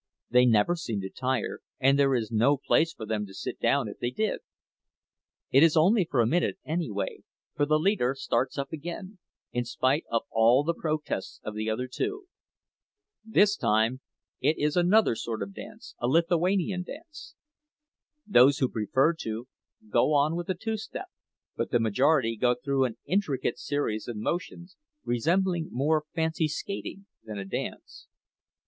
They 0.31 0.45
never 0.47 0.75
seem 0.75 0.99
to 1.01 1.11
tire; 1.11 1.59
and 1.79 1.99
there 1.99 2.15
is 2.15 2.31
no 2.31 2.57
place 2.57 2.91
for 2.91 3.05
them 3.05 3.27
to 3.27 3.35
sit 3.35 3.59
down 3.59 3.87
if 3.87 3.99
they 3.99 4.09
did. 4.09 4.39
It 5.51 5.61
is 5.61 5.77
only 5.77 6.05
for 6.09 6.21
a 6.21 6.25
minute, 6.25 6.57
anyway, 6.65 7.19
for 7.53 7.67
the 7.67 7.77
leader 7.77 8.15
starts 8.17 8.57
up 8.57 8.73
again, 8.73 9.19
in 9.51 9.63
spite 9.63 10.05
of 10.09 10.23
all 10.31 10.63
the 10.63 10.73
protests 10.73 11.39
of 11.43 11.53
the 11.53 11.69
other 11.69 11.87
two. 11.87 12.25
This 13.23 13.55
time 13.55 14.01
it 14.39 14.57
is 14.57 14.75
another 14.75 15.13
sort 15.15 15.43
of 15.43 15.49
a 15.49 15.53
dance, 15.53 15.93
a 15.99 16.07
Lithuanian 16.07 16.81
dance. 16.81 17.35
Those 18.25 18.57
who 18.57 18.69
prefer 18.69 19.13
to, 19.19 19.47
go 19.87 20.13
on 20.13 20.35
with 20.35 20.47
the 20.47 20.55
two 20.55 20.77
step, 20.77 21.09
but 21.55 21.69
the 21.69 21.79
majority 21.79 22.37
go 22.37 22.55
through 22.55 22.85
an 22.85 22.97
intricate 23.05 23.59
series 23.59 24.07
of 24.07 24.17
motions, 24.17 24.75
resembling 25.05 25.67
more 25.71 26.05
fancy 26.15 26.47
skating 26.47 27.05
than 27.23 27.37
a 27.37 27.45
dance. 27.45 28.07